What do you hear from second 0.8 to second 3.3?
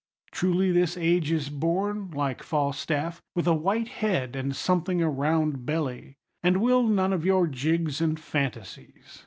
age is born, like Falstaff,